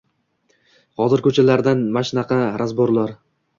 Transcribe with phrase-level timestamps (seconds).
[1.01, 3.17] Hozir ko‘chalarda mashnaqa razborlar